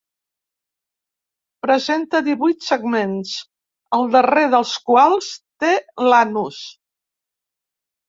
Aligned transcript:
Presenta 1.65 2.21
divuit 2.29 2.65
segments, 2.71 3.35
al 4.01 4.09
darrer 4.19 4.49
dels 4.57 4.75
quals 4.91 5.31
té 5.67 5.75
l'anus. 6.11 6.63